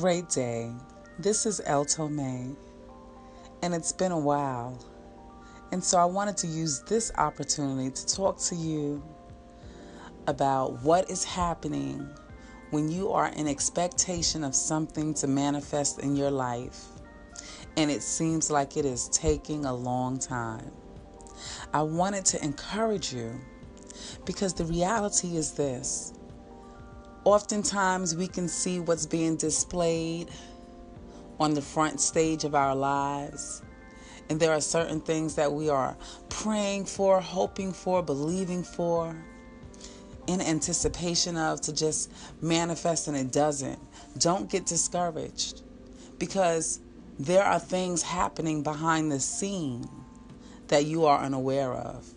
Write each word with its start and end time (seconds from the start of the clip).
Great 0.00 0.30
day. 0.30 0.72
This 1.18 1.44
is 1.44 1.60
El 1.66 1.84
Tomei, 1.84 2.56
and 3.62 3.74
it's 3.74 3.92
been 3.92 4.12
a 4.12 4.18
while. 4.18 4.82
And 5.72 5.84
so 5.84 5.98
I 5.98 6.06
wanted 6.06 6.38
to 6.38 6.46
use 6.46 6.80
this 6.88 7.12
opportunity 7.18 7.90
to 7.90 8.06
talk 8.06 8.38
to 8.44 8.54
you 8.54 9.02
about 10.26 10.82
what 10.82 11.10
is 11.10 11.22
happening 11.22 12.08
when 12.70 12.90
you 12.90 13.10
are 13.10 13.28
in 13.28 13.46
expectation 13.46 14.42
of 14.42 14.54
something 14.54 15.12
to 15.12 15.26
manifest 15.26 15.98
in 15.98 16.16
your 16.16 16.30
life 16.30 16.86
and 17.76 17.90
it 17.90 18.02
seems 18.02 18.50
like 18.50 18.78
it 18.78 18.86
is 18.86 19.10
taking 19.10 19.66
a 19.66 19.74
long 19.74 20.18
time. 20.18 20.72
I 21.74 21.82
wanted 21.82 22.24
to 22.24 22.42
encourage 22.42 23.12
you 23.12 23.38
because 24.24 24.54
the 24.54 24.64
reality 24.64 25.36
is 25.36 25.52
this. 25.52 26.14
Oftentimes, 27.30 28.16
we 28.16 28.26
can 28.26 28.48
see 28.48 28.80
what's 28.80 29.06
being 29.06 29.36
displayed 29.36 30.26
on 31.38 31.54
the 31.54 31.62
front 31.62 32.00
stage 32.00 32.42
of 32.42 32.56
our 32.56 32.74
lives. 32.74 33.62
And 34.28 34.40
there 34.40 34.50
are 34.50 34.60
certain 34.60 35.00
things 35.00 35.36
that 35.36 35.52
we 35.52 35.68
are 35.68 35.96
praying 36.28 36.86
for, 36.86 37.20
hoping 37.20 37.72
for, 37.72 38.02
believing 38.02 38.64
for, 38.64 39.16
in 40.26 40.40
anticipation 40.40 41.36
of 41.36 41.60
to 41.60 41.72
just 41.72 42.10
manifest, 42.42 43.06
and 43.06 43.16
it 43.16 43.30
doesn't. 43.30 43.78
Don't 44.18 44.50
get 44.50 44.66
discouraged 44.66 45.62
because 46.18 46.80
there 47.20 47.44
are 47.44 47.60
things 47.60 48.02
happening 48.02 48.64
behind 48.64 49.12
the 49.12 49.20
scene 49.20 49.88
that 50.66 50.84
you 50.84 51.04
are 51.04 51.20
unaware 51.20 51.74
of. 51.74 52.12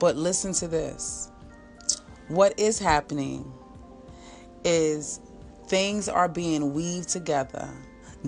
But 0.00 0.16
listen 0.16 0.52
to 0.54 0.66
this 0.66 1.30
what 2.26 2.58
is 2.58 2.80
happening 2.80 3.52
is 4.64 5.20
things 5.66 6.08
are 6.08 6.28
being 6.28 6.74
weaved 6.74 7.08
together, 7.08 7.68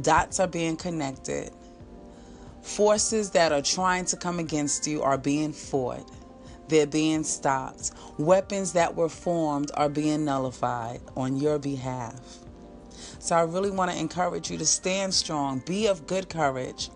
dots 0.01 0.41
are 0.41 0.47
being 0.47 0.77
connected, 0.77 1.51
forces 2.62 3.31
that 3.31 3.53
are 3.53 3.62
trying 3.62 4.05
to 4.06 4.17
come 4.17 4.39
against 4.39 4.86
you 4.86 5.03
are 5.03 5.19
being 5.19 5.53
fought. 5.53 6.11
They're 6.69 6.86
being 6.86 7.25
stopped. 7.25 7.92
Weapons 8.19 8.73
that 8.73 8.97
were 8.97 9.11
formed 9.11 9.70
are 9.75 9.91
being 9.91 10.25
nullified 10.25 11.00
on 11.17 11.36
your 11.36 11.58
behalf. 11.58 12.20
So 13.19 13.36
I 13.36 13.42
really 13.42 13.70
want 13.70 13.91
to 13.91 13.98
encourage 13.98 14.51
you 14.51 14.58
to 14.58 14.67
stand 14.67 15.12
strong, 15.14 15.62
be 15.67 15.86
of 15.86 16.06
good 16.06 16.28
courage, 16.28 16.91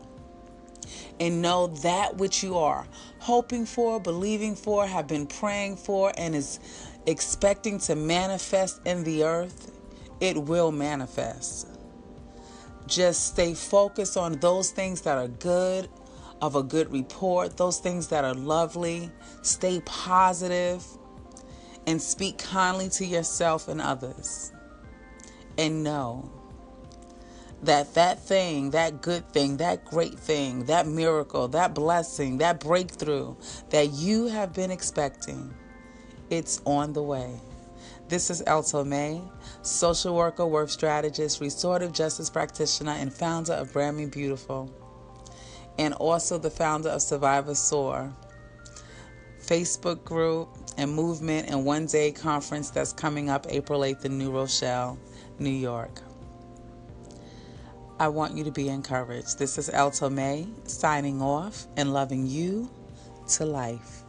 and 1.21 1.43
know 1.43 1.69
that 1.69 2.17
which 2.17 2.43
you 2.43 2.57
are 2.57 2.87
hoping 3.19 3.67
for, 3.67 4.01
believing 4.01 4.55
for, 4.55 4.87
have 4.87 5.07
been 5.07 5.27
praying 5.27 5.77
for, 5.77 6.13
and 6.17 6.35
is 6.35 6.61
expecting 7.07 7.79
to 7.79 7.95
manifest 7.95 8.81
in 8.85 9.05
the 9.05 9.25
earth, 9.25 9.73
it 10.21 10.37
will 10.37 10.73
manifest. 10.73 11.69
Just 12.87 13.27
stay 13.29 13.55
focused 13.55 14.17
on 14.17 14.39
those 14.41 14.71
things 14.71 15.03
that 15.03 15.19
are 15.19 15.29
good, 15.29 15.89
of 16.41 16.55
a 16.55 16.63
good 16.63 16.91
report, 16.93 17.57
those 17.57 17.79
things 17.79 18.09
that 18.09 18.25
are 18.25 18.35
lovely. 18.35 19.11
Stay 19.43 19.81
positive 19.85 20.85
and 21.87 22.01
speak 22.01 22.39
kindly 22.39 22.89
to 22.91 23.05
yourself 23.05 23.69
and 23.69 23.81
others 23.81 24.53
and 25.59 25.83
know 25.83 26.31
that 27.63 27.95
that 27.95 28.23
thing, 28.23 28.71
that 28.71 29.03
good 29.03 29.29
thing, 29.33 29.57
that 29.59 29.85
great 29.85 30.19
thing, 30.19 30.65
that 30.67 30.87
miracle, 30.87 31.49
that 31.49 31.75
blessing, 31.75 32.39
that 32.39 32.61
breakthrough 32.61 33.35
that 33.71 33.93
you 33.93 34.27
have 34.27 34.53
been 34.53 34.71
expecting, 34.71 35.53
it's 36.31 36.61
on 36.65 36.93
the 36.93 37.03
way. 37.03 37.41
This 38.09 38.31
is 38.31 38.43
El 38.47 38.63
Tomei, 38.63 39.23
social 39.63 40.15
worker, 40.15 40.47
work 40.47 40.71
strategist, 40.71 41.41
restorative 41.41 41.93
justice 41.93 42.31
practitioner, 42.31 42.93
and 42.93 43.13
founder 43.13 43.53
of 43.53 43.73
Brand 43.73 43.97
Me 43.97 44.07
Beautiful, 44.07 44.73
and 45.79 45.93
also 45.95 46.39
the 46.39 46.51
founder 46.51 46.89
of 46.89 47.03
Survivor 47.03 47.55
Soar, 47.55 48.13
Facebook 49.41 50.05
group 50.05 50.49
and 50.77 50.93
movement 50.93 51.49
and 51.49 51.65
one 51.65 51.87
day 51.87 52.13
conference 52.13 52.71
that's 52.71 52.93
coming 52.93 53.31
up 53.31 53.47
April 53.49 53.81
8th 53.81 54.05
in 54.05 54.19
New 54.19 54.31
Rochelle. 54.31 54.99
New 55.39 55.51
York. 55.51 56.08
I 58.01 58.07
want 58.07 58.37
you 58.37 58.45
to 58.45 58.53
be 58.53 58.69
encouraged. 58.69 59.41
This 59.41 59.59
is 59.59 59.69
El 59.71 59.91
Tomei 59.91 60.47
signing 60.69 61.21
off 61.21 61.67
and 61.77 61.93
loving 61.93 62.29
you 62.29 62.71
to 63.31 63.45
life. 63.45 64.05